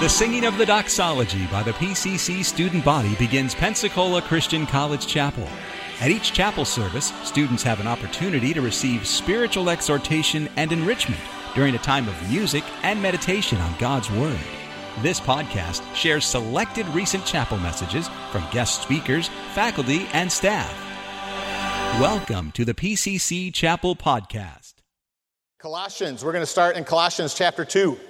[0.00, 5.46] The singing of the doxology by the PCC student body begins Pensacola Christian College Chapel.
[6.00, 11.20] At each chapel service, students have an opportunity to receive spiritual exhortation and enrichment
[11.54, 14.40] during a time of music and meditation on God's Word.
[15.02, 20.72] This podcast shares selected recent chapel messages from guest speakers, faculty, and staff.
[22.00, 24.76] Welcome to the PCC Chapel Podcast.
[25.58, 28.00] Colossians, we're going to start in Colossians chapter 2.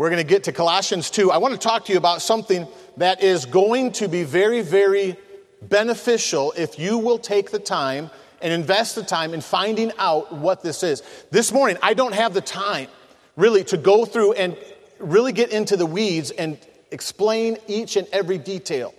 [0.00, 1.30] We're going to get to Colossians 2.
[1.30, 5.14] I want to talk to you about something that is going to be very, very
[5.60, 8.08] beneficial if you will take the time
[8.40, 11.02] and invest the time in finding out what this is.
[11.30, 12.88] This morning, I don't have the time
[13.36, 14.56] really to go through and
[14.98, 16.56] really get into the weeds and
[16.90, 18.94] explain each and every detail.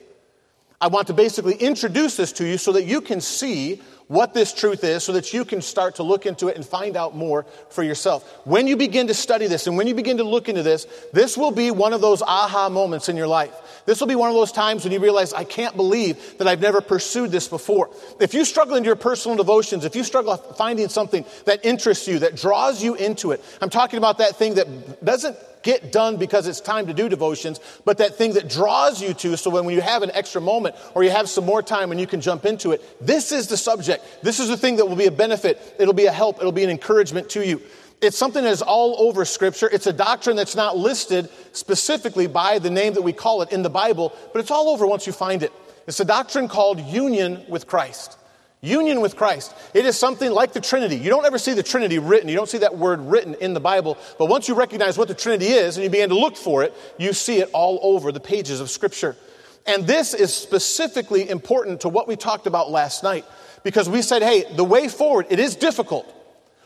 [0.80, 4.52] I want to basically introduce this to you so that you can see what this
[4.52, 7.46] truth is so that you can start to look into it and find out more
[7.70, 8.30] for yourself.
[8.46, 11.38] When you begin to study this and when you begin to look into this, this
[11.38, 13.54] will be one of those aha moments in your life.
[13.86, 16.60] This will be one of those times when you realize, I can't believe that I've
[16.60, 17.90] never pursued this before.
[18.20, 22.20] If you struggle in your personal devotions, if you struggle finding something that interests you,
[22.20, 26.48] that draws you into it, I'm talking about that thing that doesn't get done because
[26.48, 29.82] it's time to do devotions, but that thing that draws you to so when you
[29.82, 32.72] have an extra moment or you have some more time and you can jump into
[32.72, 34.06] it, this is the subject.
[34.22, 35.76] This is the thing that will be a benefit.
[35.80, 36.40] It'll be a help.
[36.40, 37.62] It'll be an encouragement to you.
[38.02, 39.70] It's something that is all over Scripture.
[39.72, 43.62] It's a doctrine that's not listed specifically by the name that we call it in
[43.62, 45.54] the Bible, but it's all over once you find it.
[45.86, 48.18] It's a doctrine called union with Christ.
[48.64, 49.56] Union with Christ.
[49.74, 50.96] It is something like the Trinity.
[50.96, 52.30] You don't ever see the Trinity written.
[52.30, 53.98] You don't see that word written in the Bible.
[54.20, 56.74] But once you recognize what the Trinity is and you begin to look for it,
[57.00, 59.18] you see it all over the pages of Scripture.
[59.66, 63.26] And this is specifically important to what we talked about last night
[63.64, 66.16] because we said, hey, the way forward, it is difficult.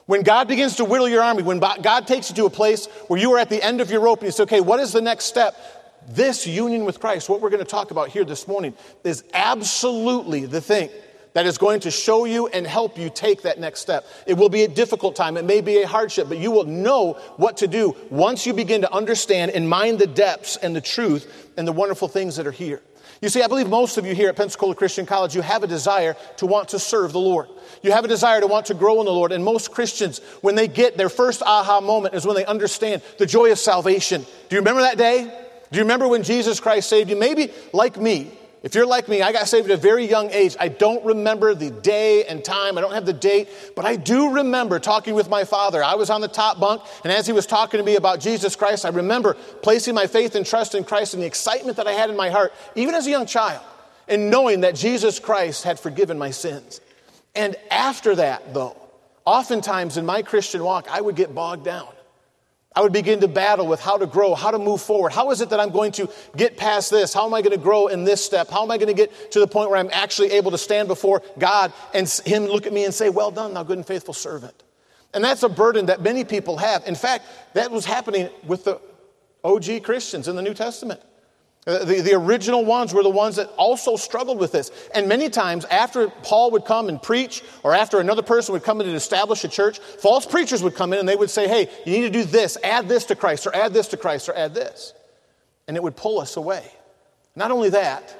[0.06, 3.20] When God begins to whittle your army, when God takes you to a place where
[3.20, 5.02] you are at the end of your rope and you say, okay, what is the
[5.02, 5.56] next step?
[6.10, 10.45] This union with Christ, what we're going to talk about here this morning, is absolutely
[10.45, 10.89] the thing
[11.36, 14.08] that is going to show you and help you take that next step.
[14.26, 17.14] It will be a difficult time, it may be a hardship, but you will know
[17.36, 21.52] what to do once you begin to understand and mind the depths and the truth
[21.58, 22.82] and the wonderful things that are here.
[23.22, 25.68] You see, I believe most of you here at Pensacola Christian College, you have a
[25.68, 27.50] desire to want to serve the Lord.
[27.82, 29.32] You have a desire to want to grow in the Lord.
[29.32, 33.26] And most Christians, when they get their first aha moment, is when they understand the
[33.26, 34.22] joy of salvation.
[34.22, 35.23] Do you remember that day?
[35.72, 37.16] Do you remember when Jesus Christ saved you?
[37.16, 38.32] Maybe like me,
[38.65, 40.58] if you're like me, I got saved at a very young age.
[40.59, 42.80] I don't remember the day and time.
[42.80, 45.83] I don't have the date, but I do remember talking with my father.
[45.83, 48.55] I was on the top bunk, and as he was talking to me about Jesus
[48.55, 51.92] Christ, I remember placing my faith and trust in Christ and the excitement that I
[51.92, 53.64] had in my heart, even as a young child,
[54.08, 56.81] and knowing that Jesus Christ had forgiven my sins.
[57.36, 58.75] And after that, though,
[59.25, 61.89] oftentimes in my Christian walk, I would get bogged down.
[62.75, 65.13] I would begin to battle with how to grow, how to move forward.
[65.13, 67.13] How is it that I'm going to get past this?
[67.13, 68.49] How am I going to grow in this step?
[68.49, 70.89] How am I going to get to the point where I'm actually able to stand
[70.89, 74.13] before God and Him look at me and say, Well done, thou good and faithful
[74.13, 74.61] servant?
[75.13, 76.86] And that's a burden that many people have.
[76.86, 78.81] In fact, that was happening with the
[79.45, 81.02] OG Christians in the New Testament.
[81.67, 84.70] Uh, the, the original ones were the ones that also struggled with this.
[84.93, 88.81] And many times, after Paul would come and preach, or after another person would come
[88.81, 91.70] in and establish a church, false preachers would come in and they would say, Hey,
[91.86, 94.36] you need to do this, add this to Christ, or add this to Christ, or
[94.36, 94.93] add this.
[95.67, 96.64] And it would pull us away.
[97.36, 98.15] Not only that,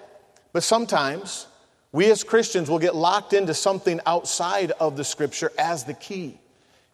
[0.51, 1.45] but sometimes
[1.91, 6.39] we as Christians will get locked into something outside of the scripture as the key.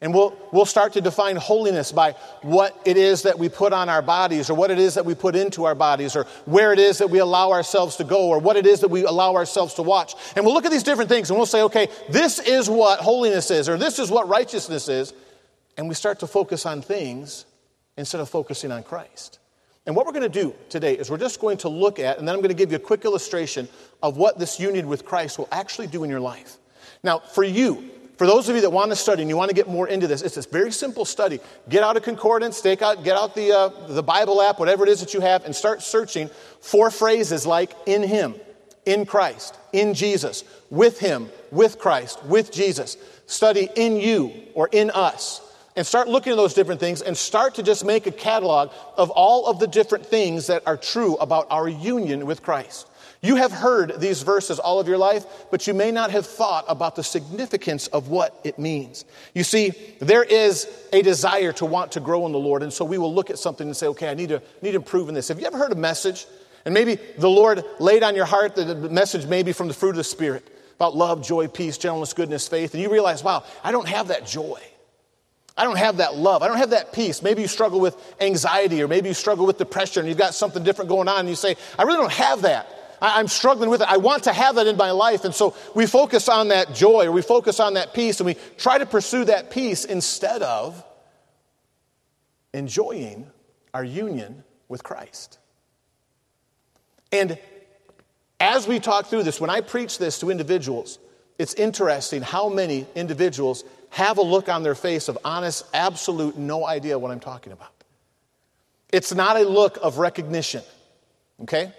[0.02, 3.88] And we'll, we'll start to define holiness by what it is that we put on
[3.88, 6.80] our bodies, or what it is that we put into our bodies, or where it
[6.80, 9.76] is that we allow ourselves to go, or what it is that we allow ourselves
[9.76, 10.16] to watch.
[10.36, 13.52] And we'll look at these different things and we'll say, okay, this is what holiness
[13.52, 15.14] is, or this is what righteousness is.
[15.78, 17.46] And we start to focus on things
[17.96, 19.38] instead of focusing on Christ.
[19.86, 22.28] And what we're going to do today is we're just going to look at, and
[22.28, 23.68] then I'm going to give you a quick illustration
[24.02, 26.58] of what this union with Christ will actually do in your life.
[27.04, 27.90] Now, for you,
[28.22, 30.06] for those of you that want to study and you want to get more into
[30.06, 31.40] this, it's this very simple study.
[31.70, 34.90] Get out a concordance, take out, get out the, uh, the Bible app, whatever it
[34.90, 36.30] is that you have, and start searching
[36.60, 38.36] for phrases like in Him,
[38.86, 42.96] in Christ, in Jesus, with Him, with Christ, with Jesus.
[43.26, 45.42] Study in you or in us.
[45.76, 49.10] And start looking at those different things and start to just make a catalog of
[49.10, 52.86] all of the different things that are true about our union with Christ.
[53.24, 56.66] You have heard these verses all of your life, but you may not have thought
[56.68, 59.06] about the significance of what it means.
[59.36, 62.84] You see, there is a desire to want to grow in the Lord, and so
[62.84, 65.14] we will look at something and say, okay, I need to, need to improve in
[65.14, 65.28] this.
[65.28, 66.26] Have you ever heard a message?
[66.66, 69.98] And maybe the Lord laid on your heart the message maybe from the fruit of
[69.98, 73.88] the Spirit about love, joy, peace, gentleness, goodness, faith, and you realize, wow, I don't
[73.88, 74.60] have that joy.
[75.56, 76.42] I don't have that love.
[76.42, 77.22] I don't have that peace.
[77.22, 80.64] Maybe you struggle with anxiety or maybe you struggle with depression and you've got something
[80.64, 82.81] different going on and you say, I really don't have that.
[83.02, 83.88] I, am struggling with it.
[83.90, 85.26] I want to have that in my life.
[85.26, 88.36] And so we focus on that joy or we focus on that peace and we
[88.58, 90.84] try to pursue that peace instead of
[92.54, 93.28] enjoying
[93.74, 95.40] our union with Christ.
[97.12, 97.38] And
[98.40, 101.00] as we talk through this, when I preach this to individuals,
[101.38, 106.66] it's interesting how many individuals have a look on their face of honest, absolute no
[106.66, 107.72] idea what I'm talking about.
[108.92, 110.64] It's not a look of recognition,
[111.42, 111.72] okay?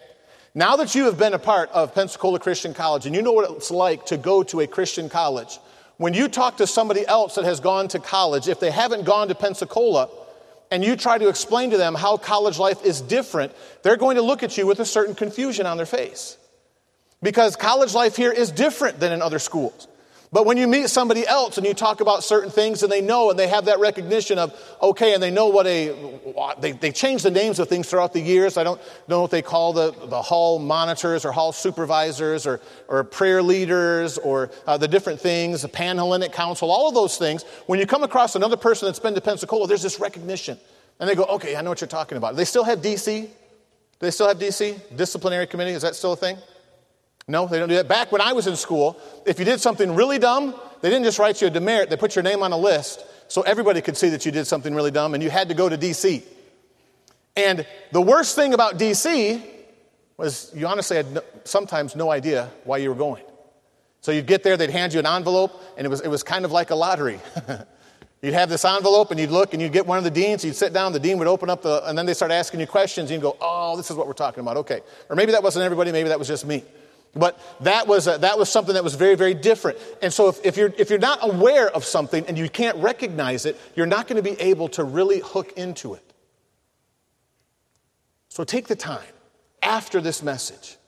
[0.55, 3.51] Now that you have been a part of Pensacola Christian College and you know what
[3.51, 5.59] it's like to go to a Christian college,
[5.97, 9.29] when you talk to somebody else that has gone to college, if they haven't gone
[9.29, 10.11] to Pensacola,
[10.71, 13.53] and you try to explain to them how college life is different,
[13.83, 16.37] they're going to look at you with a certain confusion on their face.
[17.23, 19.89] Because college life here is different than in other schools.
[20.33, 23.29] But when you meet somebody else and you talk about certain things and they know
[23.29, 25.95] and they have that recognition of, okay, and they know what a,
[26.59, 28.57] they, they change the names of things throughout the years.
[28.57, 33.05] I don't know what they call the, the hall monitors or hall supervisors or, or
[33.05, 37.43] prayer leaders or uh, the different things, the Panhellenic Council, all of those things.
[37.67, 40.59] When you come across another person that's been to Pensacola, there's this recognition.
[40.99, 42.37] And they go, okay, I know what you're talking about.
[42.37, 43.29] They still have DC?
[43.99, 44.97] They still have DC?
[44.97, 45.73] Disciplinary committee?
[45.73, 46.39] Is that still a thing?
[47.29, 47.89] No, they don't do that.
[47.89, 51.19] Back when I was in school, if you did something really dumb, they didn't just
[51.19, 54.11] write you a demerit, they put your name on a list so everybody could see
[54.11, 56.23] that you did something really dumb and you had to go to DC.
[57.37, 59.43] And the worst thing about DC
[60.17, 63.25] was you honestly had no, sometimes no idea why you were going.
[64.01, 66.45] So you'd get there, they'd hand you an envelope, and it was, it was kind
[66.45, 67.21] of like a lottery.
[68.23, 70.57] you'd have this envelope, and you'd look, and you'd get one of the deans, you'd
[70.57, 73.11] sit down, the dean would open up the, and then they start asking you questions,
[73.11, 74.81] and you'd go, oh, this is what we're talking about, okay.
[75.09, 76.65] Or maybe that wasn't everybody, maybe that was just me.
[77.15, 79.79] But that was, a, that was something that was very, very different.
[80.01, 83.45] And so if, if, you're, if you're not aware of something and you can't recognize
[83.45, 86.13] it, you're not going to be able to really hook into it.
[88.29, 89.05] So take the time
[89.63, 90.79] after this message.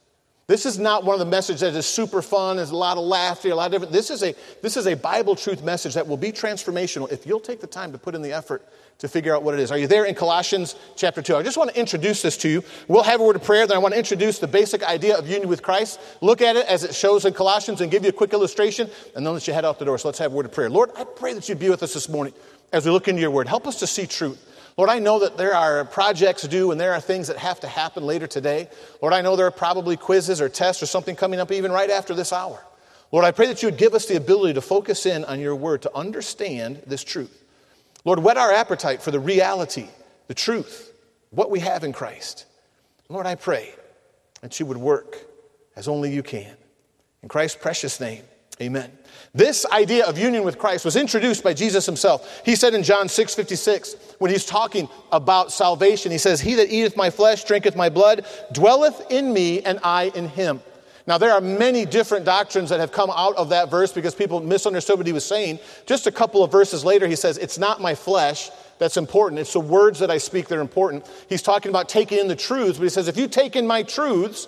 [0.47, 3.03] This is not one of the messages that is super fun, there's a lot of
[3.03, 3.91] laughter, a lot of different.
[3.91, 7.39] This is, a, this is a Bible truth message that will be transformational if you'll
[7.39, 8.63] take the time to put in the effort
[8.99, 9.71] to figure out what it is.
[9.71, 11.35] Are you there in Colossians chapter 2?
[11.35, 12.63] I just want to introduce this to you.
[12.87, 15.27] We'll have a word of prayer, then I want to introduce the basic idea of
[15.27, 15.99] union with Christ.
[16.21, 19.25] Look at it as it shows in Colossians and give you a quick illustration, and
[19.25, 19.97] then let you head out the door.
[19.97, 20.69] So let's have a word of prayer.
[20.69, 22.33] Lord, I pray that you'd be with us this morning
[22.71, 23.47] as we look into your word.
[23.47, 24.39] Help us to see truth.
[24.77, 27.67] Lord, I know that there are projects due and there are things that have to
[27.67, 28.67] happen later today.
[29.01, 31.89] Lord, I know there are probably quizzes or tests or something coming up even right
[31.89, 32.61] after this hour.
[33.11, 35.55] Lord, I pray that you would give us the ability to focus in on your
[35.55, 37.43] word, to understand this truth.
[38.03, 39.87] Lord, whet our appetite for the reality,
[40.27, 40.91] the truth,
[41.29, 42.45] what we have in Christ.
[43.07, 43.73] Lord, I pray
[44.41, 45.17] that you would work
[45.75, 46.55] as only you can.
[47.23, 48.23] In Christ's precious name,
[48.61, 48.91] amen.
[49.33, 52.41] This idea of union with Christ was introduced by Jesus himself.
[52.45, 56.71] He said in John 6 56, when he's talking about salvation, he says, He that
[56.71, 60.61] eateth my flesh, drinketh my blood, dwelleth in me, and I in him.
[61.07, 64.39] Now, there are many different doctrines that have come out of that verse because people
[64.39, 65.59] misunderstood what he was saying.
[65.85, 69.39] Just a couple of verses later, he says, It's not my flesh that's important.
[69.39, 71.09] It's the words that I speak that are important.
[71.29, 73.83] He's talking about taking in the truths, but he says, If you take in my
[73.83, 74.47] truths,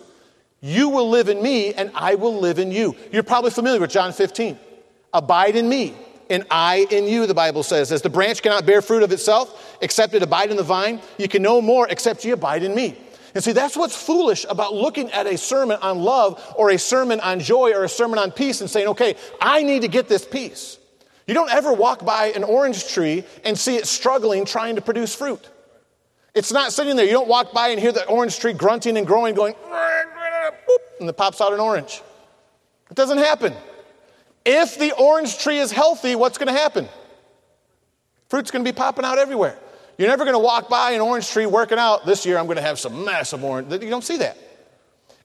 [0.59, 2.95] you will live in me and I will live in you.
[3.11, 4.57] You're probably familiar with John 15.
[5.13, 5.95] Abide in me
[6.29, 7.91] and I in you, the Bible says.
[7.91, 11.27] As the branch cannot bear fruit of itself except it abide in the vine, you
[11.27, 12.97] can no more except ye abide in me.
[13.35, 17.19] And see, that's what's foolish about looking at a sermon on love or a sermon
[17.19, 20.25] on joy or a sermon on peace and saying, okay, I need to get this
[20.25, 20.79] peace.
[21.27, 25.13] You don't ever walk by an orange tree and see it struggling trying to produce
[25.13, 25.49] fruit.
[26.33, 27.05] It's not sitting there.
[27.05, 29.55] You don't walk by and hear the orange tree grunting and growing, going,
[30.99, 32.01] and it pops out an orange.
[32.89, 33.53] It doesn't happen.
[34.49, 36.87] If the orange tree is healthy, what's going to happen?
[38.29, 39.59] Fruit's going to be popping out everywhere.
[39.97, 42.05] You're never going to walk by an orange tree working out.
[42.05, 43.71] This year I'm going to have some massive orange.
[43.73, 44.37] You don't see that.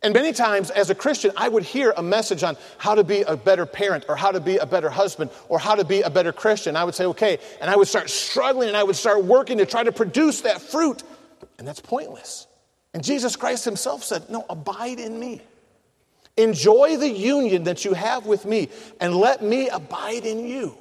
[0.02, 3.22] And many times as a Christian, I would hear a message on how to be
[3.22, 6.10] a better parent or how to be a better husband or how to be a
[6.10, 6.74] better Christian.
[6.74, 7.38] I would say, okay.
[7.60, 10.60] And I would start struggling and I would start working to try to produce that
[10.60, 11.04] fruit.
[11.58, 12.48] And that's pointless.
[12.92, 15.42] And Jesus Christ himself said, no, abide in me.
[16.36, 18.68] Enjoy the union that you have with me
[19.00, 20.76] and let me abide in you.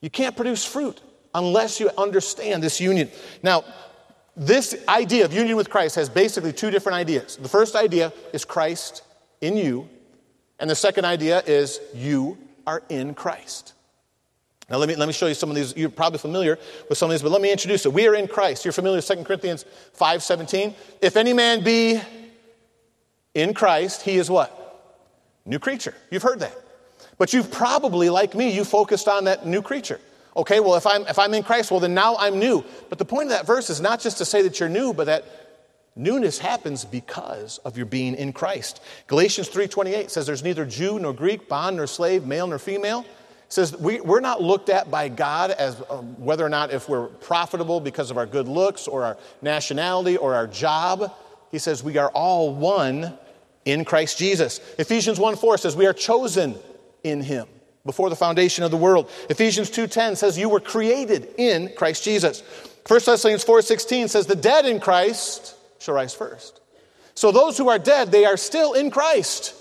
[0.00, 1.00] You can't produce fruit
[1.34, 3.10] unless you understand this union.
[3.42, 3.64] Now,
[4.36, 7.36] this idea of union with Christ has basically two different ideas.
[7.36, 9.02] The first idea is Christ
[9.40, 9.88] in you,
[10.58, 13.74] and the second idea is you are in Christ.
[14.70, 15.76] Now, let me, let me show you some of these.
[15.76, 17.92] You're probably familiar with some of these, but let me introduce it.
[17.92, 18.64] We are in Christ.
[18.64, 20.74] You're familiar with 2 Corinthians 5 17.
[21.02, 22.00] If any man be
[23.34, 24.60] in Christ, he is what?
[25.44, 25.94] New creature.
[26.10, 26.56] You've heard that.
[27.18, 30.00] But you've probably, like me, you focused on that new creature.
[30.36, 32.64] Okay, well, if I'm, if I'm in Christ, well, then now I'm new.
[32.88, 35.06] But the point of that verse is not just to say that you're new, but
[35.06, 35.24] that
[35.94, 38.82] newness happens because of your being in Christ.
[39.06, 43.00] Galatians 3.28 says there's neither Jew nor Greek, bond nor slave, male nor female.
[43.00, 46.88] It says we, we're not looked at by God as uh, whether or not if
[46.88, 51.14] we're profitable because of our good looks or our nationality or our job.
[51.52, 53.16] He says we are all one
[53.64, 54.60] in Christ Jesus.
[54.78, 56.56] Ephesians 1 4 says we are chosen
[57.02, 57.46] in him
[57.84, 59.10] before the foundation of the world.
[59.28, 62.42] Ephesians 2:10 says you were created in Christ Jesus.
[62.86, 66.60] 1 Thessalonians 4:16 says the dead in Christ shall rise first.
[67.14, 69.54] So those who are dead, they are still in Christ,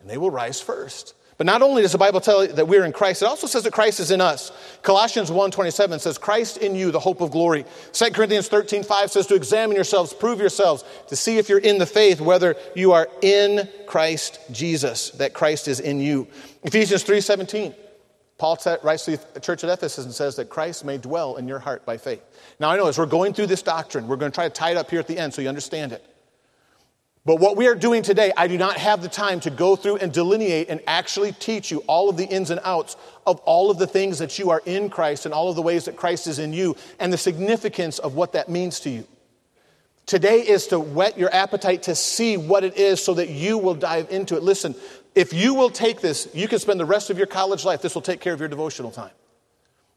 [0.00, 1.14] and they will rise first.
[1.38, 3.62] But not only does the Bible tell you that we're in Christ, it also says
[3.62, 4.50] that Christ is in us.
[4.82, 7.64] Colossians 1.27 says, Christ in you, the hope of glory.
[7.92, 11.86] 2 Corinthians 13.5 says to examine yourselves, prove yourselves, to see if you're in the
[11.86, 16.26] faith, whether you are in Christ Jesus, that Christ is in you.
[16.64, 17.72] Ephesians 3.17,
[18.36, 21.60] Paul writes to the church at Ephesus and says that Christ may dwell in your
[21.60, 22.22] heart by faith.
[22.58, 24.72] Now I know as we're going through this doctrine, we're going to try to tie
[24.72, 26.04] it up here at the end so you understand it.
[27.28, 29.96] But what we are doing today, I do not have the time to go through
[29.96, 33.76] and delineate and actually teach you all of the ins and outs of all of
[33.76, 36.38] the things that you are in Christ and all of the ways that Christ is
[36.38, 39.04] in you and the significance of what that means to you.
[40.06, 43.74] Today is to whet your appetite to see what it is so that you will
[43.74, 44.42] dive into it.
[44.42, 44.74] Listen,
[45.14, 47.82] if you will take this, you can spend the rest of your college life.
[47.82, 49.12] This will take care of your devotional time.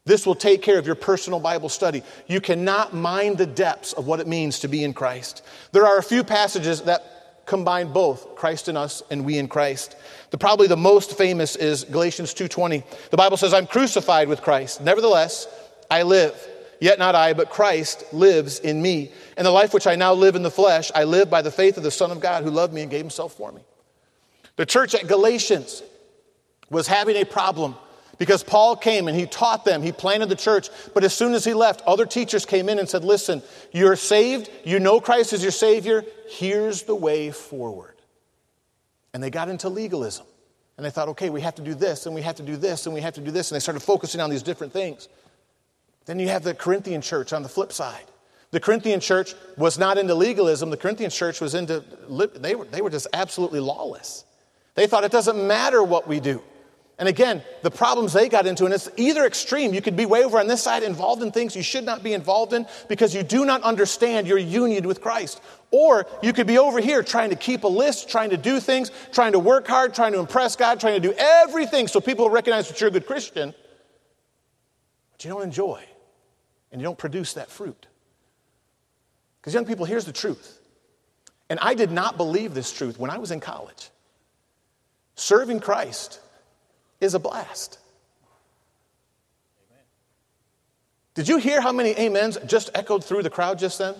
[0.04, 2.02] This will take care of your personal Bible study.
[2.26, 5.42] You cannot mind the depths of what it means to be in Christ.
[5.70, 9.96] There are a few passages that combine both Christ in us and we in Christ.
[10.30, 12.82] The probably the most famous is Galatians 2:20.
[13.10, 14.80] The Bible says, "I'm crucified with Christ.
[14.80, 15.46] Nevertheless,
[15.90, 16.34] I live.
[16.80, 19.12] Yet not I, but Christ lives in me.
[19.36, 21.76] And the life which I now live in the flesh, I live by the faith
[21.76, 23.62] of the Son of God who loved me and gave himself for me."
[24.56, 25.82] The church at Galatians
[26.70, 27.76] was having a problem
[28.18, 31.44] because Paul came and he taught them, he planted the church, but as soon as
[31.44, 33.42] he left, other teachers came in and said, Listen,
[33.72, 37.96] you're saved, you know Christ is your Savior, here's the way forward.
[39.14, 40.26] And they got into legalism.
[40.76, 42.86] And they thought, okay, we have to do this, and we have to do this,
[42.86, 43.50] and we have to do this.
[43.50, 45.08] And they started focusing on these different things.
[46.06, 48.04] Then you have the Corinthian church on the flip side.
[48.50, 50.70] The Corinthian church was not into legalism.
[50.70, 51.84] The Corinthian church was into,
[52.36, 54.24] they were, they were just absolutely lawless.
[54.74, 56.42] They thought it doesn't matter what we do.
[56.98, 59.74] And again, the problems they got into, and it's either extreme.
[59.74, 62.12] You could be way over on this side involved in things you should not be
[62.12, 65.40] involved in because you do not understand your union with Christ.
[65.70, 68.90] Or you could be over here trying to keep a list, trying to do things,
[69.10, 72.68] trying to work hard, trying to impress God, trying to do everything so people recognize
[72.68, 73.54] that you're a good Christian,
[75.12, 75.82] but you don't enjoy
[76.70, 77.86] and you don't produce that fruit.
[79.40, 80.60] Because, young people, here's the truth.
[81.50, 83.90] And I did not believe this truth when I was in college.
[85.16, 86.20] Serving Christ
[87.02, 87.78] is a blast.
[91.14, 93.94] Did you hear how many amens just echoed through the crowd just then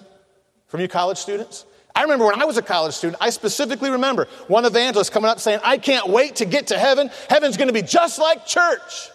[0.68, 1.66] from you college students?
[1.94, 5.40] I remember when I was a college student, I specifically remember one evangelist coming up
[5.40, 7.11] saying, I can't wait to get to heaven.
[7.28, 9.11] Heaven's going to be just like church.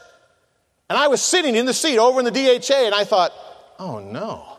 [0.89, 3.33] And I was sitting in the seat over in the DHA and I thought,
[3.79, 4.57] oh no.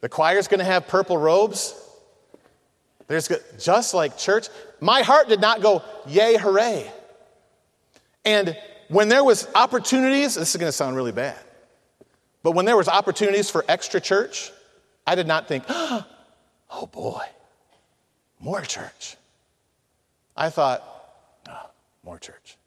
[0.00, 1.74] the choir's going to have purple robes.
[3.10, 4.46] There's just like church.
[4.78, 6.88] My heart did not go, yay, hooray.
[8.24, 11.36] And when there was opportunities, this is going to sound really bad,
[12.44, 14.52] but when there was opportunities for extra church,
[15.08, 16.06] I did not think, oh
[16.92, 17.24] boy,
[18.38, 19.16] more church.
[20.36, 20.84] I thought,
[21.48, 21.68] oh,
[22.04, 22.58] more church.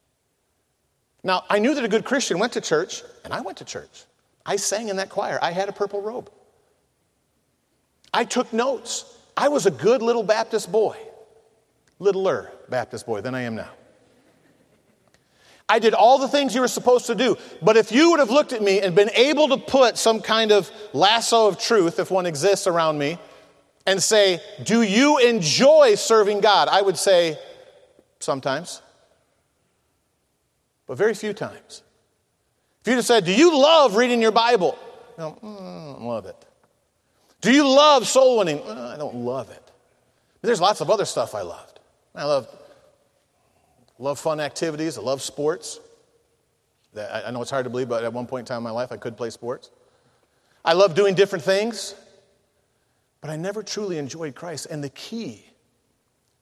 [1.24, 4.04] Now, I knew that a good Christian went to church, and I went to church.
[4.46, 5.40] I sang in that choir.
[5.42, 6.30] I had a purple robe.
[8.14, 9.13] I took notes.
[9.36, 10.98] I was a good little Baptist boy,
[12.00, 13.70] littler Baptist boy than I am now.
[15.68, 17.38] I did all the things you were supposed to do.
[17.62, 20.52] But if you would have looked at me and been able to put some kind
[20.52, 23.18] of lasso of truth, if one exists around me,
[23.86, 26.68] and say, Do you enjoy serving God?
[26.68, 27.38] I would say,
[28.20, 28.82] Sometimes,
[30.88, 31.84] but very few times.
[32.82, 34.78] If you'd have said, Do you love reading your Bible?
[35.18, 36.46] No, mm, love it.
[37.44, 38.62] Do you love soul winning?
[38.64, 39.62] I don't love it.
[40.42, 41.78] There's lots of other stuff I loved.
[42.16, 42.48] I love,
[44.00, 44.98] love fun activities.
[44.98, 45.82] I love sports.
[46.98, 48.94] I know it's hard to believe, but at one point in time in my life,
[48.94, 49.72] I could play sports.
[50.64, 51.96] I love doing different things,
[53.20, 54.68] but I never truly enjoyed Christ.
[54.68, 55.46] And the key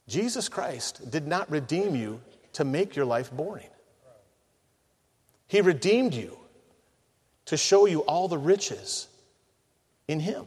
[0.08, 2.22] Jesus Christ did not redeem you
[2.54, 3.70] to make your life boring,
[5.48, 6.38] He redeemed you
[7.46, 9.08] to show you all the riches
[10.08, 10.46] in Him.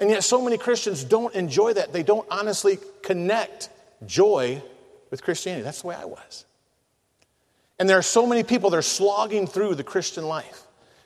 [0.00, 1.92] And yet, so many Christians don't enjoy that.
[1.92, 3.70] They don't honestly connect
[4.06, 4.62] joy
[5.10, 5.62] with Christianity.
[5.62, 6.44] That's the way I was.
[7.78, 10.62] And there are so many people that are slogging through the Christian life.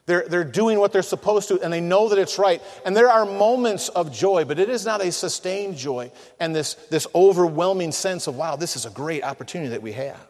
[0.07, 2.63] They're, they're doing what they're supposed to, and they know that it's right.
[2.87, 6.75] And there are moments of joy, but it is not a sustained joy and this,
[6.89, 10.27] this overwhelming sense of, wow, this is a great opportunity that we have.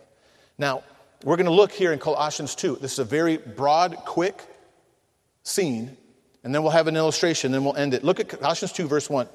[0.59, 0.83] Now,
[1.23, 2.79] we're going to look here in Colossians 2.
[2.81, 4.43] This is a very broad, quick
[5.45, 5.97] scene,
[6.45, 8.05] and then we'll have an illustration, then we'll end it.
[8.05, 9.29] Look at Colossians 2, verse 1.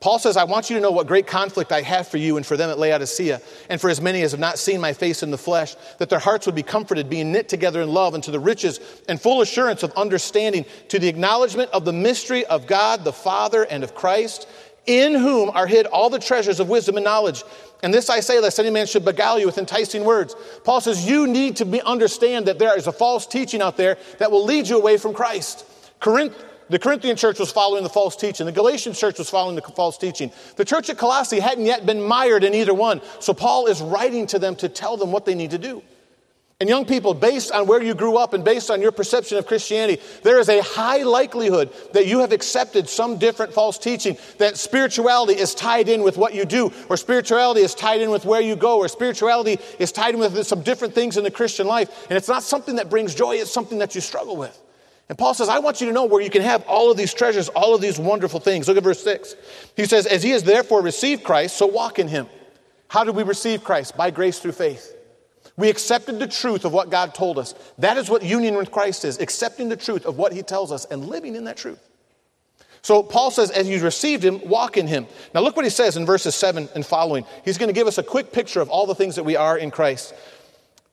[0.00, 2.46] Paul says, I want you to know what great conflict I have for you and
[2.46, 5.32] for them at Laodicea, and for as many as have not seen my face in
[5.32, 8.30] the flesh, that their hearts would be comforted, being knit together in love, and to
[8.30, 13.02] the riches and full assurance of understanding, to the acknowledgement of the mystery of God
[13.02, 14.48] the Father and of Christ,
[14.86, 17.42] in whom are hid all the treasures of wisdom and knowledge.
[17.82, 20.34] And this I say, lest any man should beguile you with enticing words.
[20.64, 23.98] Paul says, You need to be, understand that there is a false teaching out there
[24.18, 25.64] that will lead you away from Christ.
[26.00, 26.34] Corinth,
[26.70, 28.46] the Corinthian church was following the false teaching.
[28.46, 30.30] The Galatian church was following the false teaching.
[30.56, 33.00] The church at Colossae hadn't yet been mired in either one.
[33.20, 35.82] So Paul is writing to them to tell them what they need to do.
[36.60, 39.46] And young people, based on where you grew up and based on your perception of
[39.46, 44.56] Christianity, there is a high likelihood that you have accepted some different false teaching, that
[44.56, 48.40] spirituality is tied in with what you do, or spirituality is tied in with where
[48.40, 52.06] you go, or spirituality is tied in with some different things in the Christian life.
[52.10, 54.60] And it's not something that brings joy, it's something that you struggle with.
[55.08, 57.14] And Paul says, I want you to know where you can have all of these
[57.14, 58.68] treasures, all of these wonderful things.
[58.68, 59.36] Look at verse 6.
[59.74, 62.26] He says, As he has therefore received Christ, so walk in him.
[62.88, 63.96] How did we receive Christ?
[63.96, 64.94] By grace through faith.
[65.56, 67.54] We accepted the truth of what God told us.
[67.78, 70.84] That is what union with Christ is accepting the truth of what he tells us
[70.84, 71.80] and living in that truth.
[72.82, 75.06] So Paul says, as you received him, walk in him.
[75.34, 77.24] Now look what he says in verses 7 and following.
[77.44, 79.58] He's going to give us a quick picture of all the things that we are
[79.58, 80.14] in Christ.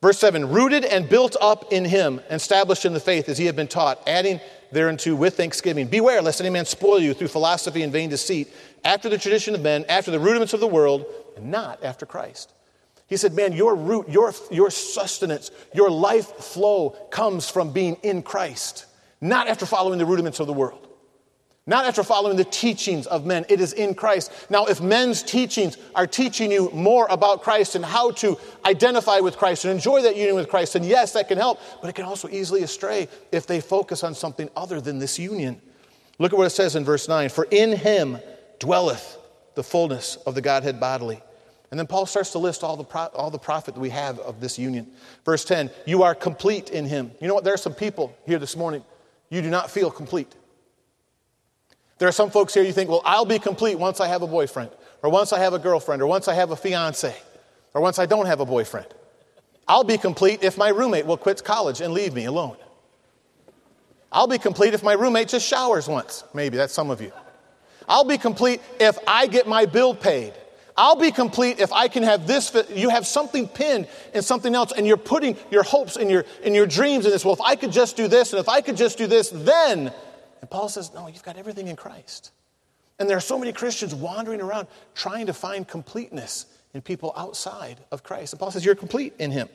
[0.05, 3.55] Verse 7 rooted and built up in him, established in the faith as he had
[3.55, 4.39] been taught, adding
[4.71, 5.87] thereunto with thanksgiving.
[5.87, 9.61] Beware lest any man spoil you through philosophy and vain deceit, after the tradition of
[9.61, 12.53] men, after the rudiments of the world, and not after Christ.
[13.07, 18.21] He said, Man, your root, your, your sustenance, your life flow comes from being in
[18.21, 18.85] Christ,
[19.21, 20.84] not after following the rudiments of the world.
[21.67, 23.43] Not after following the teachings of men.
[23.49, 24.31] It is in Christ.
[24.51, 29.37] Now, if men's teachings are teaching you more about Christ and how to identify with
[29.37, 32.05] Christ and enjoy that union with Christ, then yes, that can help, but it can
[32.05, 35.59] also easily astray if they focus on something other than this union.
[36.19, 38.19] Look at what it says in verse 9 For in him
[38.59, 39.17] dwelleth
[39.55, 41.19] the fullness of the Godhead bodily.
[41.71, 44.19] And then Paul starts to list all the, pro- all the profit that we have
[44.19, 44.87] of this union.
[45.25, 47.09] Verse 10 You are complete in him.
[47.19, 47.43] You know what?
[47.43, 48.83] There are some people here this morning,
[49.29, 50.31] you do not feel complete.
[51.97, 54.27] There are some folks here you think, well, I'll be complete once I have a
[54.27, 57.15] boyfriend, or once I have a girlfriend, or once I have a fiance,
[57.73, 58.87] or once I don't have a boyfriend.
[59.67, 62.57] I'll be complete if my roommate will quit college and leave me alone.
[64.11, 66.23] I'll be complete if my roommate just showers once.
[66.33, 67.11] Maybe that's some of you.
[67.87, 70.33] I'll be complete if I get my bill paid.
[70.77, 72.53] I'll be complete if I can have this.
[72.73, 76.53] You have something pinned and something else, and you're putting your hopes and your, and
[76.53, 77.23] your dreams in this.
[77.23, 79.93] Well, if I could just do this, and if I could just do this, then
[80.41, 82.31] and Paul says, No, you've got everything in Christ.
[82.99, 87.77] And there are so many Christians wandering around trying to find completeness in people outside
[87.91, 88.33] of Christ.
[88.33, 89.49] And Paul says, You're complete in him.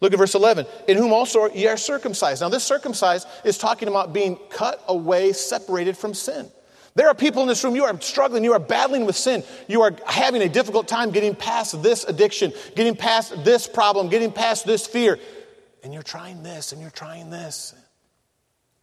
[0.00, 0.66] Look at verse 11.
[0.88, 2.42] In whom also ye are circumcised.
[2.42, 6.50] Now, this circumcised is talking about being cut away, separated from sin.
[6.96, 9.42] There are people in this room, you are struggling, you are battling with sin.
[9.66, 14.30] You are having a difficult time getting past this addiction, getting past this problem, getting
[14.30, 15.18] past this fear.
[15.82, 17.74] And you're trying this and you're trying this.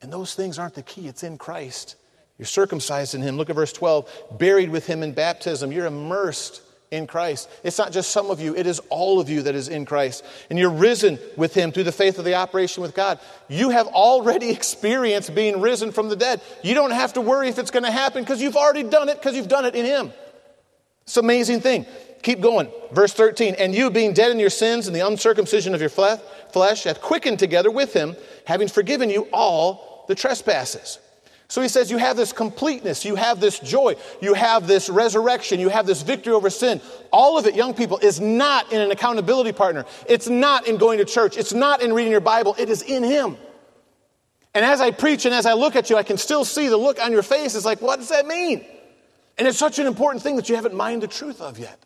[0.02, 1.96] And those things aren't the key, it's in Christ.
[2.38, 3.38] You're circumcised in Him.
[3.38, 4.40] Look at verse 12.
[4.40, 5.72] Buried with Him in baptism.
[5.72, 7.50] You're immersed in Christ.
[7.64, 10.26] It's not just some of you, it is all of you that is in Christ.
[10.50, 13.20] And you're risen with Him through the faith of the operation with God.
[13.48, 16.42] You have already experienced being risen from the dead.
[16.64, 19.18] You don't have to worry if it's going to happen because you've already done it
[19.18, 20.12] because you've done it in Him.
[21.04, 21.86] It's an amazing thing.
[22.24, 22.72] Keep going.
[22.92, 23.56] Verse 13.
[23.56, 27.40] And you, being dead in your sins and the uncircumcision of your flesh, hath quickened
[27.40, 31.00] together with Him, having forgiven you all the trespasses.
[31.48, 35.60] So he says, You have this completeness, you have this joy, you have this resurrection,
[35.60, 36.80] you have this victory over sin.
[37.12, 39.86] All of it, young people, is not in an accountability partner.
[40.08, 41.36] It's not in going to church.
[41.38, 42.56] It's not in reading your Bible.
[42.58, 43.36] It is in Him.
[44.54, 46.78] And as I preach and as I look at you, I can still see the
[46.78, 47.56] look on your face.
[47.56, 48.66] It's like, what does that mean?
[49.38, 51.80] And it's such an important thing that you haven't mined the truth of yet.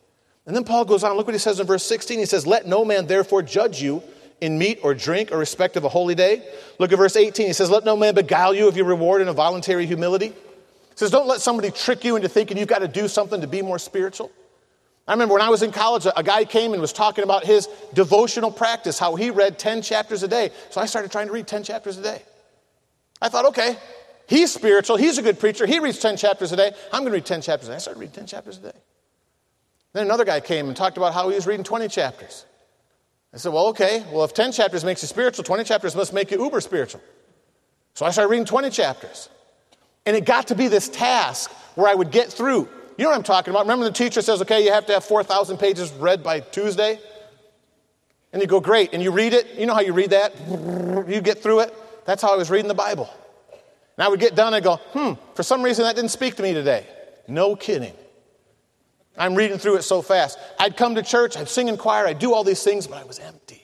[0.46, 2.20] And then Paul goes on, look what he says in verse 16.
[2.20, 4.02] He says, Let no man therefore judge you
[4.40, 6.46] in meat or drink or respect of a holy day.
[6.78, 7.46] Look at verse 18.
[7.46, 10.28] He says, Let no man beguile you of your reward in a voluntary humility.
[10.28, 10.34] He
[10.96, 13.62] says, Don't let somebody trick you into thinking you've got to do something to be
[13.62, 14.30] more spiritual.
[15.08, 17.68] I remember when I was in college, a guy came and was talking about his
[17.94, 20.50] devotional practice, how he read 10 chapters a day.
[20.70, 22.22] So I started trying to read 10 chapters a day.
[23.22, 23.76] I thought, okay,
[24.26, 26.72] he's spiritual, he's a good preacher, he reads 10 chapters a day.
[26.92, 27.76] I'm going to read 10 chapters a day.
[27.76, 28.78] I started reading 10 chapters a day.
[29.92, 32.44] Then another guy came and talked about how he was reading 20 chapters.
[33.34, 34.04] I said, well, okay.
[34.10, 37.00] Well, if 10 chapters makes you spiritual, 20 chapters must make you uber spiritual.
[37.94, 39.28] So I started reading 20 chapters.
[40.04, 42.68] And it got to be this task where I would get through.
[42.96, 43.64] You know what I'm talking about?
[43.64, 46.98] Remember the teacher says, okay, you have to have 4,000 pages read by Tuesday?
[48.32, 48.94] And you go, great.
[48.94, 49.58] And you read it.
[49.58, 50.34] You know how you read that?
[51.06, 51.74] You get through it.
[52.04, 53.08] That's how I was reading the Bible.
[53.96, 56.42] And I would get done and go, hmm, for some reason that didn't speak to
[56.42, 56.86] me today.
[57.28, 57.92] No kidding.
[59.18, 60.38] I'm reading through it so fast.
[60.58, 63.04] I'd come to church, I'd sing in choir, I'd do all these things, but I
[63.04, 63.62] was empty.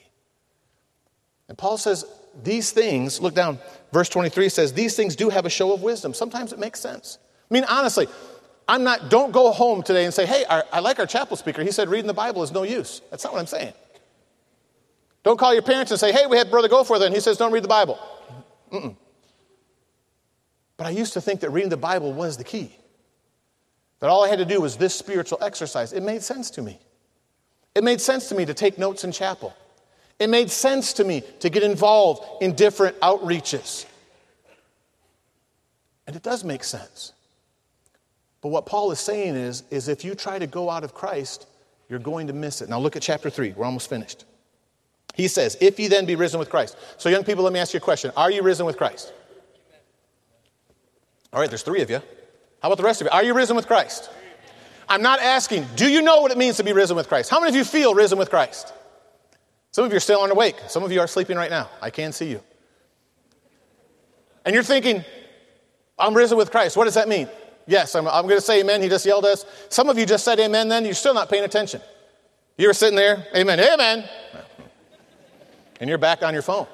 [1.47, 2.05] And Paul says,
[2.43, 3.59] these things, look down,
[3.91, 6.13] verse 23 says, these things do have a show of wisdom.
[6.13, 7.19] Sometimes it makes sense.
[7.49, 8.07] I mean, honestly,
[8.67, 11.61] I'm not, don't go home today and say, hey, our, I like our chapel speaker.
[11.61, 13.01] He said reading the Bible is no use.
[13.11, 13.73] That's not what I'm saying.
[15.23, 17.51] Don't call your parents and say, hey, we had Brother Goforth, and he says, don't
[17.51, 17.99] read the Bible.
[18.71, 18.95] Mm-mm.
[20.75, 22.75] But I used to think that reading the Bible was the key.
[23.99, 25.93] That all I had to do was this spiritual exercise.
[25.93, 26.79] It made sense to me.
[27.75, 29.55] It made sense to me to take notes in chapel.
[30.19, 33.85] It made sense to me to get involved in different outreaches.
[36.05, 37.13] And it does make sense.
[38.41, 41.47] But what Paul is saying is, is if you try to go out of Christ,
[41.89, 42.69] you're going to miss it.
[42.69, 43.53] Now look at chapter 3.
[43.53, 44.25] We're almost finished.
[45.13, 46.75] He says, If ye then be risen with Christ.
[46.97, 49.13] So, young people, let me ask you a question Are you risen with Christ?
[51.31, 52.01] All right, there's three of you.
[52.63, 53.11] How about the rest of you?
[53.11, 54.09] Are you risen with Christ?
[54.89, 57.29] I'm not asking, do you know what it means to be risen with Christ?
[57.29, 58.73] How many of you feel risen with Christ?
[59.69, 60.55] Some of you are still unawake.
[60.67, 61.69] Some of you are sleeping right now.
[61.79, 62.41] I can see you.
[64.45, 65.05] And you're thinking,
[65.99, 66.75] I'm risen with Christ.
[66.75, 67.29] What does that mean?
[67.67, 68.81] Yes, I'm, I'm going to say amen.
[68.81, 69.45] He just yelled at us.
[69.69, 70.83] Some of you just said amen then.
[70.83, 71.81] You're still not paying attention.
[72.57, 74.09] You were sitting there, amen, amen
[75.83, 76.65] and you're back on your phone.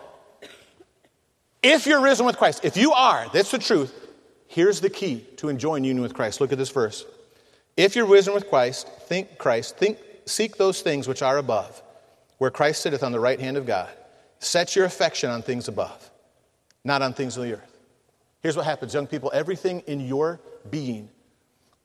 [1.63, 3.91] If you're risen with Christ, if you are, that's the truth,
[4.49, 6.41] here's the key to enjoying union with Christ.
[6.41, 7.05] Look at this verse.
[7.77, 11.81] If you're risen with Christ, think Christ, think, seek those things which are above,
[12.39, 13.89] where Christ sitteth on the right hand of God.
[14.39, 16.09] Set your affection on things above,
[16.83, 17.77] not on things of the earth.
[18.41, 21.09] Here's what happens, young people everything in your being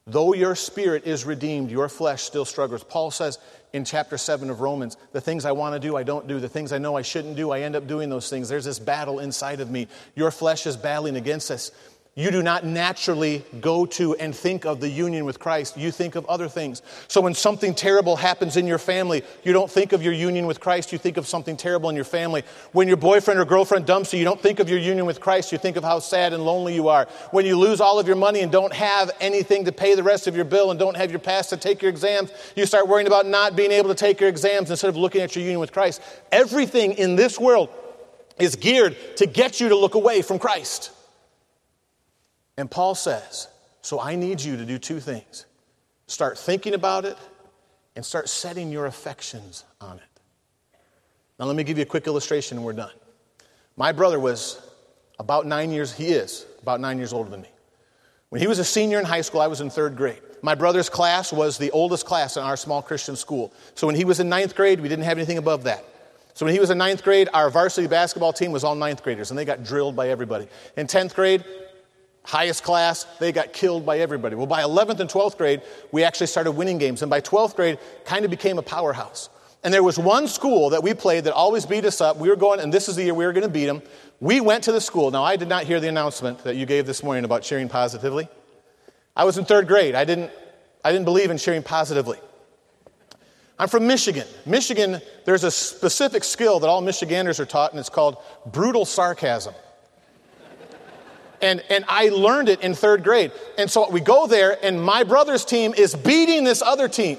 [0.07, 2.85] Though your spirit is redeemed, your flesh still struggles.
[2.85, 3.38] Paul says
[3.72, 6.40] in chapter 7 of Romans, the things I want to do, I don't do.
[6.40, 8.50] The things I know I shouldn't do, I end up doing those things.
[8.50, 9.88] There's this battle inside of me.
[10.14, 11.70] Your flesh is battling against us.
[12.16, 15.77] You do not naturally go to and think of the union with Christ.
[15.77, 16.81] You think of other things.
[17.09, 20.61] So when something terrible happens in your family, you don't think of your union with
[20.61, 22.44] Christ, you think of something terrible in your family.
[22.70, 25.50] When your boyfriend or girlfriend dumps you, you don't think of your union with Christ,
[25.50, 27.09] you think of how sad and lonely you are.
[27.33, 30.29] When you lose all of your money and don't have anything to pay the rest
[30.29, 33.09] of your bill and don't have your pass to take your exams, you start worrying
[33.09, 35.72] about not being able to take your exams instead of looking at your union with
[35.72, 36.00] Christ.
[36.31, 37.70] Everything in this world
[38.38, 40.92] is geared to get you to look away from Christ.
[42.57, 43.49] And Paul says,
[43.83, 45.47] So I need you to do two things
[46.07, 47.17] start thinking about it
[47.97, 50.21] and start setting your affections on it.
[51.38, 52.93] Now, let me give you a quick illustration and we're done.
[53.77, 54.61] My brother was
[55.19, 57.49] about nine years, he is about nine years older than me.
[58.29, 60.21] When he was a senior in high school, I was in third grade.
[60.43, 63.53] My brother's class was the oldest class in our small Christian school.
[63.75, 65.85] So when he was in ninth grade, we didn't have anything above that.
[66.35, 69.31] So when he was in ninth grade, our varsity basketball team was all ninth graders,
[69.31, 70.49] and they got drilled by everybody.
[70.77, 71.45] In 10th grade,
[72.25, 74.35] highest class, they got killed by everybody.
[74.35, 77.03] Well, by 11th and 12th grade, we actually started winning games.
[77.03, 79.29] And by 12th grade, kind of became a powerhouse.
[79.63, 82.19] And there was one school that we played that always beat us up.
[82.19, 83.83] We were going, and this is the year we were going to beat them.
[84.21, 85.11] We went to the school.
[85.11, 88.29] Now, I did not hear the announcement that you gave this morning about cheering positively.
[89.17, 89.95] I was in third grade.
[89.95, 90.31] I didn't,
[90.85, 92.19] I didn't believe in cheering positively.
[93.59, 94.27] I'm from Michigan.
[94.45, 99.55] Michigan, there's a specific skill that all Michiganders are taught, and it's called brutal sarcasm.
[101.40, 103.33] And, and I learned it in third grade.
[103.59, 107.18] And so we go there, and my brother's team is beating this other team.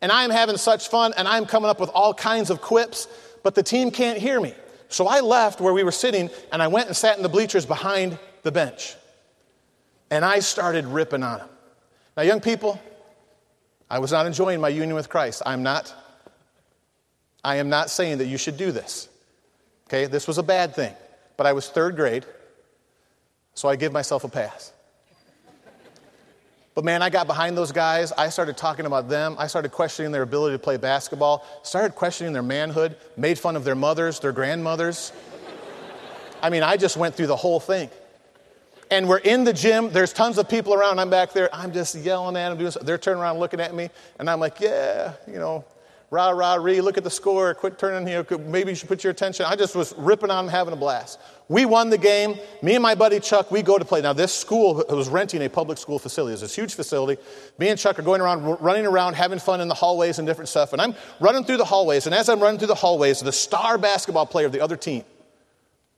[0.00, 3.08] And I'm having such fun, and I'm coming up with all kinds of quips,
[3.42, 4.54] but the team can't hear me.
[4.88, 7.66] So I left where we were sitting, and I went and sat in the bleachers
[7.66, 8.94] behind the bench.
[10.10, 11.48] And I started ripping on them.
[12.16, 12.80] Now, young people,
[13.90, 15.42] I was not enjoying my union with Christ.
[15.44, 15.94] I'm not.
[17.44, 19.08] I am not saying that you should do this.
[19.88, 20.94] Okay, this was a bad thing.
[21.36, 22.26] But I was third grade.
[23.58, 24.72] So I give myself a pass.
[26.76, 28.12] But man, I got behind those guys.
[28.12, 29.34] I started talking about them.
[29.36, 33.64] I started questioning their ability to play basketball, started questioning their manhood, made fun of
[33.64, 35.10] their mothers, their grandmothers.
[36.40, 37.90] I mean, I just went through the whole thing.
[38.92, 39.90] And we're in the gym.
[39.90, 41.00] There's tons of people around.
[41.00, 41.52] I'm back there.
[41.52, 42.58] I'm just yelling at them.
[42.58, 43.90] Doing, they're turning around looking at me.
[44.20, 45.64] And I'm like, yeah, you know,
[46.10, 49.04] rah, rah, ree, look at the score, quit turning, you know, maybe you should put
[49.04, 49.44] your attention.
[49.46, 51.18] I just was ripping on him, having a blast.
[51.48, 52.36] We won the game.
[52.62, 54.00] Me and my buddy Chuck, we go to play.
[54.00, 56.32] Now, this school was renting a public school facility.
[56.32, 57.20] It was a huge facility.
[57.58, 60.48] Me and Chuck are going around, running around, having fun in the hallways and different
[60.48, 60.72] stuff.
[60.72, 62.06] And I'm running through the hallways.
[62.06, 65.04] And as I'm running through the hallways, the star basketball player of the other team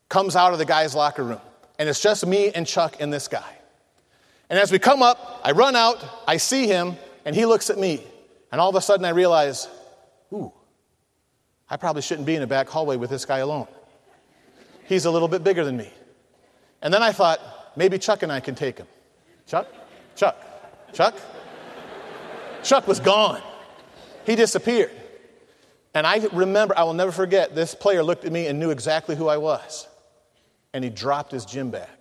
[0.09, 1.41] comes out of the guy's locker room.
[1.79, 3.57] And it's just me and Chuck and this guy.
[4.51, 7.79] And as we come up, I run out, I see him, and he looks at
[7.79, 8.05] me.
[8.53, 9.69] And all of a sudden I realize,
[10.33, 10.53] ooh,
[11.69, 13.69] I probably shouldn't be in a back hallway with this guy alone.
[14.85, 15.91] He's a little bit bigger than me.
[16.83, 17.41] And then I thought,
[17.77, 18.89] maybe Chuck and I can take him.
[19.47, 19.69] Chuck?
[20.17, 20.37] Chuck?
[20.93, 21.15] Chuck?
[22.63, 23.41] Chuck was gone.
[24.27, 24.91] He disappeared.
[25.95, 29.17] And I remember, I will never forget, this player looked at me and knew exactly
[29.17, 29.89] who I was.
[30.73, 31.89] And he dropped his gym bag.
[31.89, 31.99] And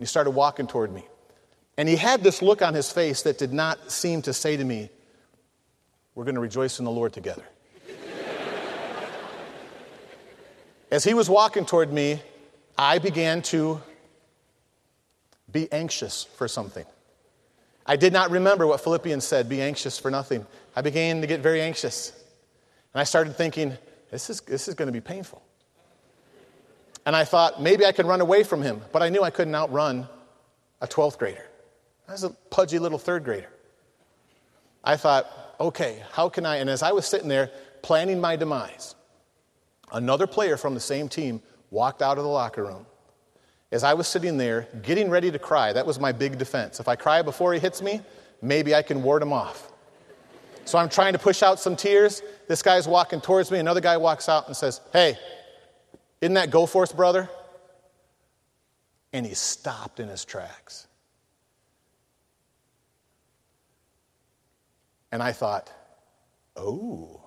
[0.00, 1.04] he started walking toward me.
[1.76, 4.64] And he had this look on his face that did not seem to say to
[4.64, 4.90] me,
[6.18, 7.44] We're going to rejoice in the Lord together.
[10.90, 12.20] As he was walking toward me,
[12.76, 13.80] I began to
[15.52, 16.84] be anxious for something.
[17.86, 20.44] I did not remember what Philippians said be anxious for nothing.
[20.74, 22.10] I began to get very anxious.
[22.94, 23.78] And I started thinking,
[24.10, 25.40] this is, this is going to be painful.
[27.06, 29.54] And I thought, maybe I could run away from him, but I knew I couldn't
[29.54, 30.08] outrun
[30.80, 31.46] a 12th grader.
[32.08, 33.50] I was a pudgy little third grader.
[34.82, 36.56] I thought, okay, how can I?
[36.56, 37.50] And as I was sitting there
[37.82, 38.94] planning my demise,
[39.92, 41.40] another player from the same team
[41.70, 42.86] walked out of the locker room.
[43.70, 46.80] As I was sitting there getting ready to cry, that was my big defense.
[46.80, 48.00] If I cry before he hits me,
[48.40, 49.70] maybe I can ward him off.
[50.64, 52.22] So I'm trying to push out some tears.
[52.46, 53.58] This guy's walking towards me.
[53.58, 55.18] Another guy walks out and says, Hey,
[56.20, 57.28] isn't that Goforth, brother?
[59.12, 60.87] And he stopped in his tracks.
[65.10, 65.72] And I thought,
[66.56, 67.20] Oh.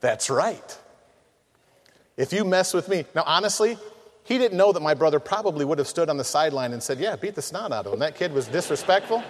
[0.00, 0.78] That's right.
[2.16, 3.04] If you mess with me.
[3.14, 3.76] Now, honestly,
[4.24, 6.98] he didn't know that my brother probably would have stood on the sideline and said,
[6.98, 7.98] Yeah, beat the snot out of him.
[8.00, 9.22] That kid was disrespectful.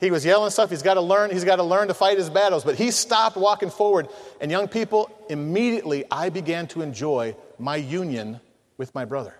[0.00, 0.70] He was yelling stuff.
[0.70, 1.30] He's got to learn.
[1.30, 2.64] He's got to learn to fight his battles.
[2.64, 4.08] But he stopped walking forward.
[4.40, 8.40] And young people, immediately I began to enjoy my union
[8.78, 9.34] with my brother.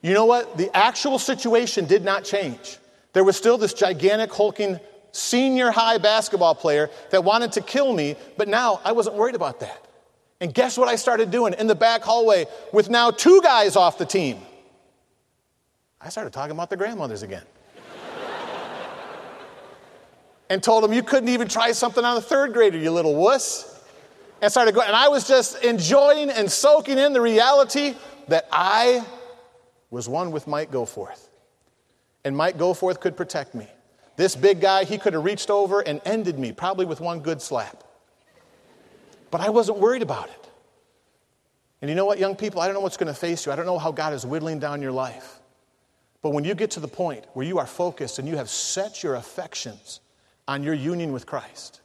[0.00, 0.56] You know what?
[0.56, 2.78] The actual situation did not change.
[3.16, 4.78] There was still this gigantic, hulking
[5.10, 9.60] senior high basketball player that wanted to kill me, but now I wasn't worried about
[9.60, 9.86] that.
[10.42, 13.96] And guess what I started doing in the back hallway with now two guys off
[13.96, 14.42] the team?
[15.98, 17.44] I started talking about the grandmothers again.
[20.50, 23.82] and told them, You couldn't even try something on a third grader, you little wuss.
[24.42, 24.88] And started going.
[24.88, 27.94] And I was just enjoying and soaking in the reality
[28.28, 29.02] that I
[29.88, 31.30] was one with Mike Goforth.
[32.26, 33.68] And Mike Goforth could protect me.
[34.16, 37.40] This big guy, he could have reached over and ended me, probably with one good
[37.40, 37.84] slap.
[39.30, 40.50] But I wasn't worried about it.
[41.80, 42.60] And you know what, young people?
[42.60, 43.52] I don't know what's going to face you.
[43.52, 45.38] I don't know how God is whittling down your life.
[46.20, 49.04] But when you get to the point where you are focused and you have set
[49.04, 50.00] your affections
[50.48, 51.80] on your union with Christ,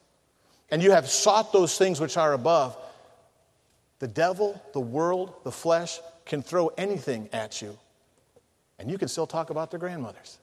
[0.72, 2.76] and you have sought those things which are above,
[4.00, 7.78] the devil, the world, the flesh can throw anything at you,
[8.82, 10.40] and you can still talk about their grandmothers.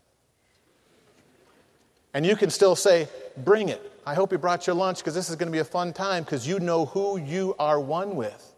[2.15, 3.93] And you can still say, Bring it.
[4.07, 6.25] I hope you brought your lunch because this is going to be a fun time
[6.25, 8.55] because you know who you are one with,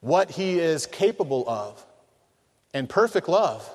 [0.00, 1.84] what he is capable of.
[2.74, 3.68] And perfect love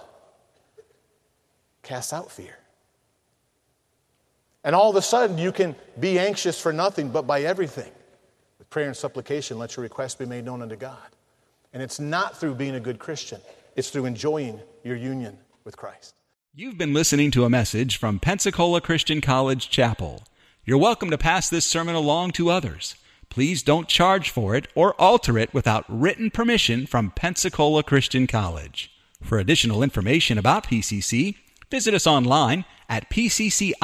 [1.83, 2.57] casts out fear.
[4.63, 7.91] And all of a sudden, you can be anxious for nothing, but by everything.
[8.59, 10.97] With prayer and supplication, let your requests be made known unto God.
[11.73, 13.39] And it's not through being a good Christian,
[13.77, 16.15] it's through enjoying your union with Christ.
[16.53, 20.23] You've been listening to a message from Pensacola Christian College Chapel.
[20.65, 22.95] You're welcome to pass this sermon along to others.
[23.29, 28.91] Please don't charge for it or alter it without written permission from Pensacola Christian College.
[29.21, 31.35] For additional information about PCC,
[31.69, 33.75] visit us online at pcci.edu.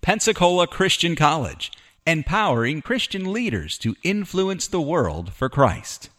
[0.00, 1.70] Pensacola Christian College,
[2.04, 6.10] empowering Christian leaders to influence the world for Christ.